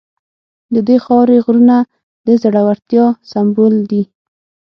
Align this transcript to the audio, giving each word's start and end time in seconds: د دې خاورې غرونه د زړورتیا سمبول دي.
د 0.73 0.75
دې 0.87 0.97
خاورې 1.05 1.37
غرونه 1.45 1.77
د 2.25 2.27
زړورتیا 2.41 3.05
سمبول 3.31 3.73
دي. 3.91 4.03